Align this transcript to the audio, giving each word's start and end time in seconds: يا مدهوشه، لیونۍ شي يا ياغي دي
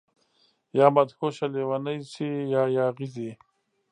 يا 0.77 0.85
مدهوشه، 0.95 1.45
لیونۍ 1.53 1.97
شي 2.13 2.29
يا 2.53 2.61
ياغي 2.77 3.07
دي 3.15 3.29